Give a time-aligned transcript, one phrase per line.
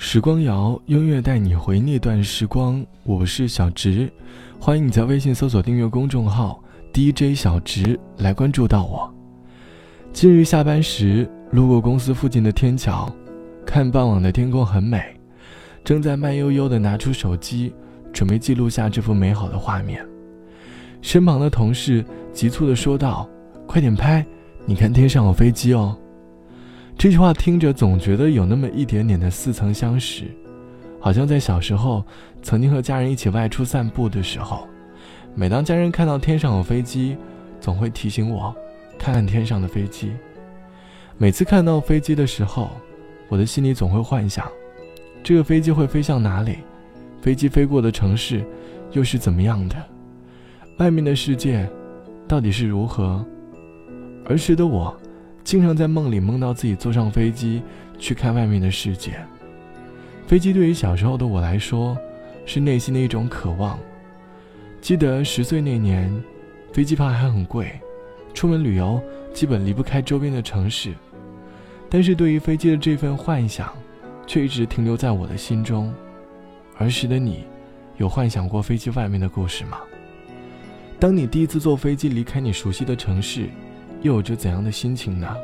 [0.00, 2.86] 时光谣，音乐带你回那段时光。
[3.02, 4.08] 我是小植，
[4.60, 6.62] 欢迎你在微信搜索订阅公众号
[6.94, 9.12] DJ 小植来关注到我。
[10.12, 13.12] 近日下班时路过公司附近的天桥，
[13.66, 15.02] 看傍晚的天空很美，
[15.82, 17.74] 正在慢悠悠地拿出手机
[18.12, 20.06] 准备记录下这幅美好的画面。
[21.02, 23.28] 身旁的同事急促地说道
[23.66, 24.24] ：“快点拍，
[24.64, 25.98] 你看天上有飞机哦。”
[26.98, 30.24] 这句话听着总觉得有那么一点点的似曾相识，
[30.98, 32.04] 好像在小时候
[32.42, 34.66] 曾经和家人一起外出散步的时候，
[35.36, 37.16] 每当家人看到天上有飞机，
[37.60, 38.52] 总会提醒我
[38.98, 40.10] 看看天上的飞机。
[41.16, 42.68] 每次看到飞机的时候，
[43.28, 44.44] 我的心里总会幻想，
[45.22, 46.58] 这个飞机会飞向哪里，
[47.22, 48.44] 飞机飞过的城市
[48.90, 49.76] 又是怎么样的，
[50.78, 51.64] 外面的世界
[52.26, 53.24] 到底是如何？
[54.24, 54.92] 儿时的我。
[55.48, 57.62] 经常在梦里梦到自己坐上飞机
[57.98, 59.18] 去看外面的世界。
[60.26, 61.96] 飞机对于小时候的我来说，
[62.44, 63.78] 是内心的一种渴望。
[64.82, 66.14] 记得十岁那年，
[66.70, 67.80] 飞机票还很贵，
[68.34, 69.00] 出门旅游
[69.32, 70.92] 基本离不开周边的城市。
[71.88, 73.74] 但是对于飞机的这份幻想，
[74.26, 75.90] 却一直停留在我的心中。
[76.76, 77.46] 儿时的你，
[77.96, 79.78] 有幻想过飞机外面的故事吗？
[81.00, 83.48] 当你第一次坐飞机离开你熟悉的城市。
[84.02, 85.36] 又有着怎样的心情呢？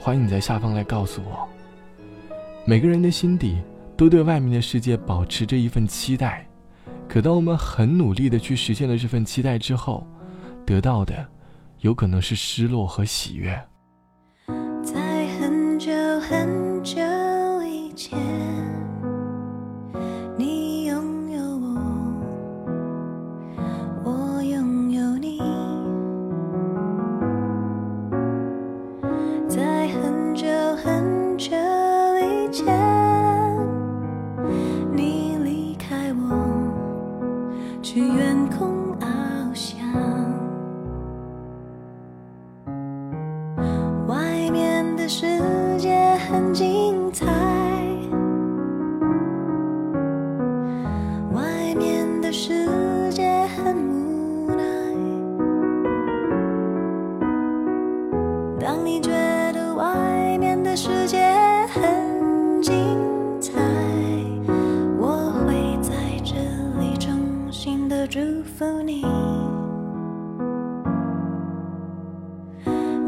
[0.00, 1.48] 欢迎你在下方来告诉我。
[2.64, 3.60] 每个人的心底
[3.96, 6.46] 都对外面的世界保持着一份期待，
[7.08, 10.06] 可当我们很努力的去实现了这份期待之后，
[10.66, 11.24] 得到的
[11.80, 13.60] 有可能是失落和喜悦。
[14.82, 17.00] 在很久很久
[17.64, 18.51] 以前。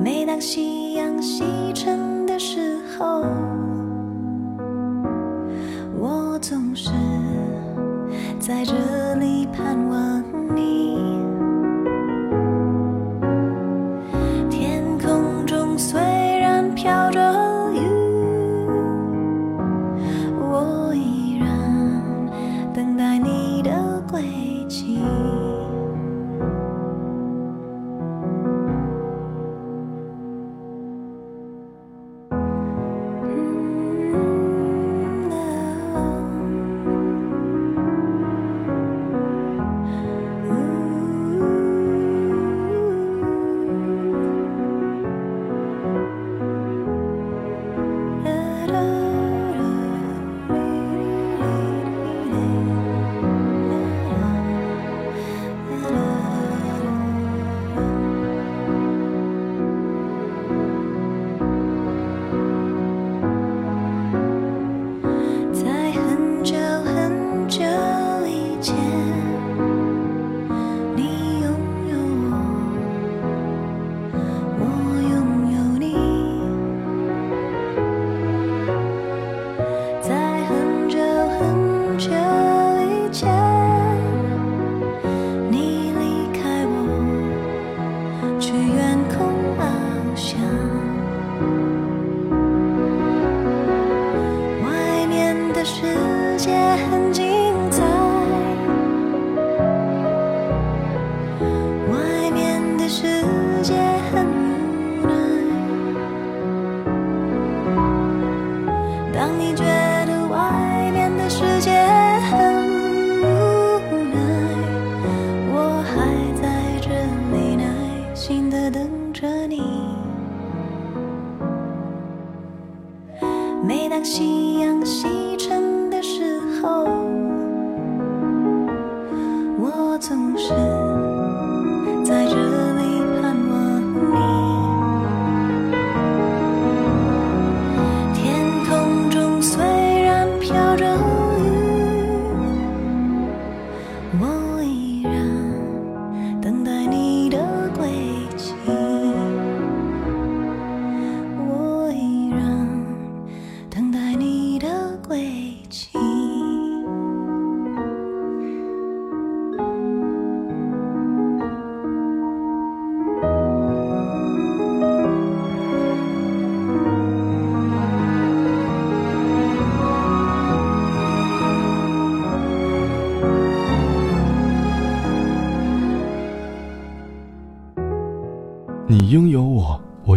[0.03, 1.45] 每当夕阳西
[1.75, 3.25] 沉的时候，
[5.99, 6.91] 我总是
[8.39, 9.14] 在这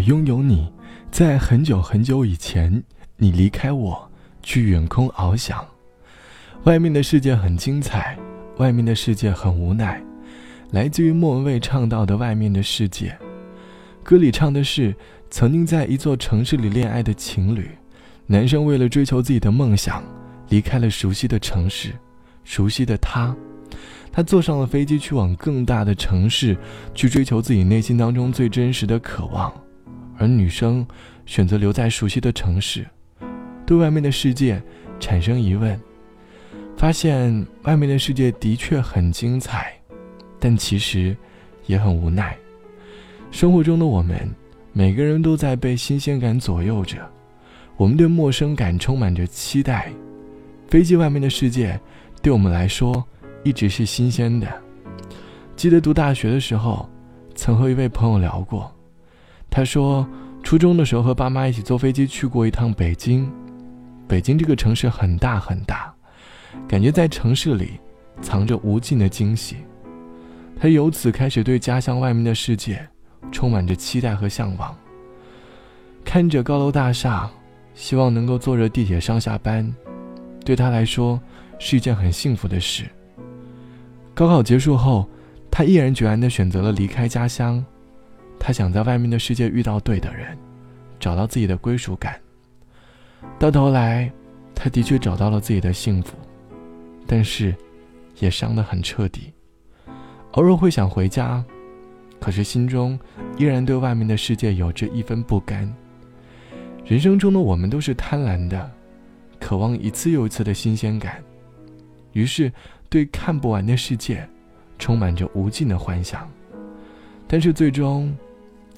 [0.07, 0.71] 拥有你，
[1.11, 2.81] 在很久很久以前，
[3.17, 4.09] 你离开我，
[4.41, 5.61] 去远空翱翔。
[6.63, 8.17] 外面的世界很精彩，
[8.55, 10.01] 外面的世界很无奈。
[10.71, 13.09] 来自于莫文蔚唱到的《外面的世界》，
[14.01, 14.95] 歌里唱的是
[15.29, 17.69] 曾经在一座城市里恋爱的情侣，
[18.27, 20.01] 男生为了追求自己的梦想，
[20.47, 21.91] 离开了熟悉的城市，
[22.45, 23.35] 熟悉的他，
[24.09, 26.55] 他坐上了飞机去往更大的城市，
[26.95, 29.53] 去追求自己内心当中最真实的渴望，
[30.17, 30.85] 而女生
[31.25, 32.85] 选择留在熟悉的城市，
[33.65, 34.61] 对外面的世界
[34.99, 35.79] 产生疑问，
[36.75, 39.73] 发现外面的世界的确很精彩。
[40.39, 41.17] 但其实
[41.65, 42.37] 也很无奈。
[43.31, 44.29] 生活中的我们，
[44.71, 46.97] 每个人都在被新鲜感左右着。
[47.75, 49.91] 我们对陌生感充满着期待。
[50.67, 51.79] 飞机外面的世界，
[52.21, 53.03] 对我们来说
[53.43, 54.47] 一直是新鲜的。
[55.55, 56.87] 记得读大学的时候，
[57.33, 58.71] 曾和一位朋友聊过。
[59.49, 60.07] 他说，
[60.43, 63.31] 初中的时候和爸妈一起坐飞机去过一趟北京。
[64.07, 65.93] 北京这个城市很大很大，
[66.67, 67.79] 感觉在城市里
[68.21, 69.57] 藏着无尽的惊喜。
[70.59, 72.87] 他由此开始对家乡外面的世界
[73.31, 74.75] 充满着期待和向往。
[76.05, 77.29] 看着高楼大厦，
[77.75, 79.71] 希望能够坐着地铁上下班，
[80.45, 81.19] 对他来说
[81.59, 82.85] 是一件很幸福的事。
[84.13, 85.07] 高考结束后，
[85.51, 87.63] 他毅然决然地选择了离开家乡。
[88.39, 90.37] 他想在外面的世界遇到对的人，
[90.99, 92.19] 找到自己的归属感。
[93.39, 94.11] 到头来，
[94.53, 96.15] 他的确找到了自己的幸福，
[97.05, 97.53] 但是，
[98.19, 99.33] 也伤得很彻底。
[100.31, 101.43] 偶尔会想回家，
[102.19, 102.99] 可是心中
[103.37, 105.71] 依然对外面的世界有着一分不甘。
[106.85, 108.71] 人生中的我们都是贪婪的，
[109.39, 111.21] 渴望一次又一次的新鲜感，
[112.13, 112.51] 于是
[112.87, 114.27] 对看不完的世界
[114.79, 116.29] 充满着无尽的幻想。
[117.27, 118.15] 但是最终，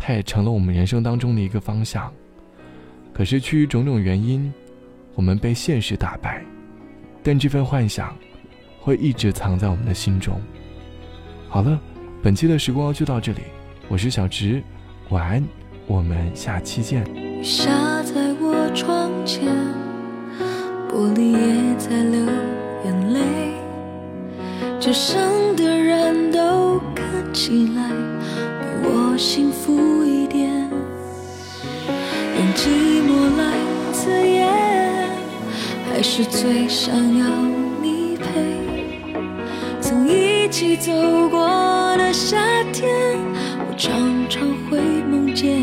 [0.01, 2.12] 它也成了我们人生当中的一个方向。
[3.13, 4.51] 可是出于种种原因，
[5.13, 6.42] 我们被现实打败，
[7.22, 8.16] 但这份幻想
[8.80, 10.40] 会一直藏在我们的心中。
[11.50, 11.78] 好了，
[12.24, 13.42] 本期的时光就到这里，
[13.90, 14.63] 我是小直，
[15.10, 15.44] 晚安，
[15.86, 17.04] 我们下期见。
[17.13, 17.69] 雨下
[18.04, 19.44] 在我窗前，
[20.90, 22.25] 玻璃也在流
[22.86, 23.19] 眼泪，
[24.80, 25.22] 街上
[25.57, 29.88] 的人都看起来比我幸福
[36.00, 37.25] 还是最想要
[37.81, 38.25] 你陪，
[39.81, 40.07] 曾。
[40.07, 40.94] 一起走
[41.28, 41.46] 过
[41.98, 42.38] 的夏
[42.72, 42.88] 天，
[43.68, 43.92] 我常
[44.30, 45.60] 常会梦见。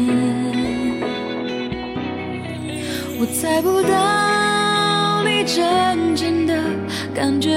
[3.18, 6.54] 我猜不到你真正的
[7.14, 7.56] 感觉，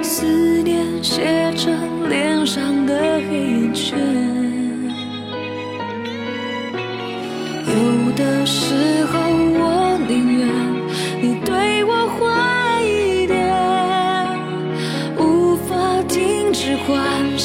[0.00, 0.24] 思
[0.62, 2.79] 念写成脸上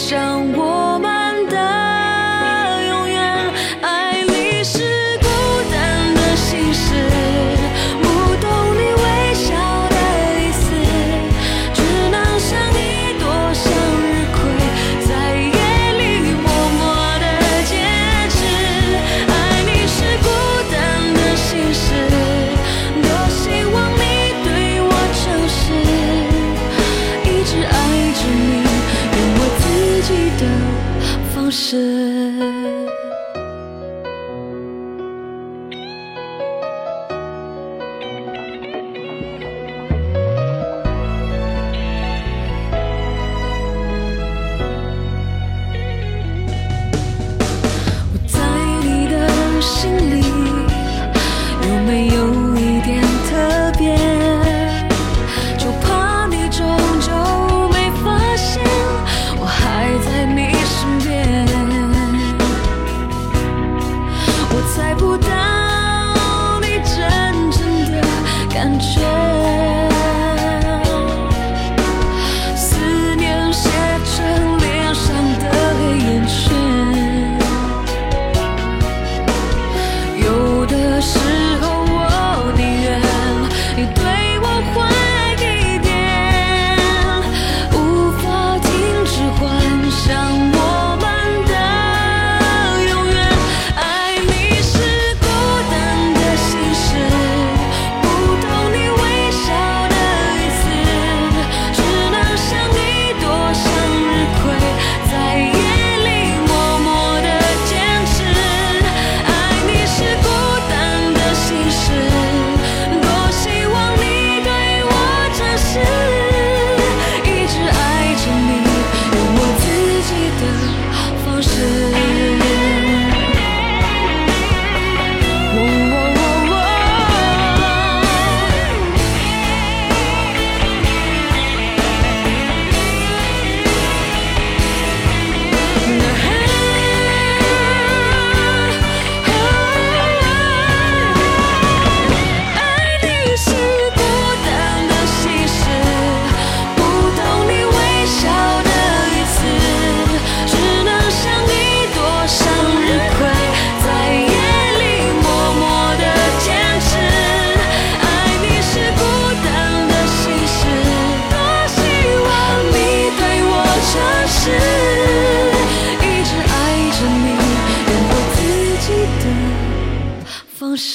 [0.06, 0.55] 幻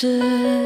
[0.00, 0.59] 是